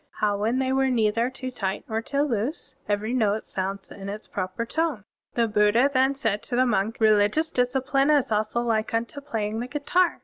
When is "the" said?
5.35-5.47, 6.55-6.65, 9.59-9.67